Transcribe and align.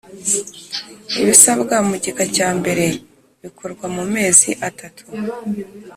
Ibisabwa 1.21 1.75
mu 1.87 1.95
gika 2.03 2.23
cya 2.35 2.49
mbere 2.59 2.85
bikorwa 3.41 3.85
mu 3.95 4.03
mezi 4.13 4.49
atatu 4.67 5.03